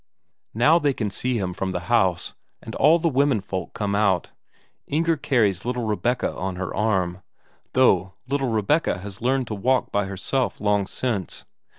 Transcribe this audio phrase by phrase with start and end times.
[0.55, 4.31] Now they can see him from the house, and all the womenfolk come out;
[4.87, 7.21] Inger carries little Rebecca on her arm,
[7.73, 11.45] though little Rebecca has learned to walk by herself long since.